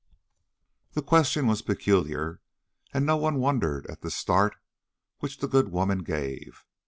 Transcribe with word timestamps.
The 0.93 1.03
question 1.03 1.45
was 1.45 1.61
peculiar 1.61 2.41
and 2.91 3.05
no 3.05 3.17
one 3.17 3.35
wondered 3.37 3.85
at 3.85 4.01
the 4.01 4.09
start 4.09 4.55
which 5.19 5.37
the 5.37 5.47
good 5.47 5.71
woman 5.71 5.99
gave. 5.99 6.65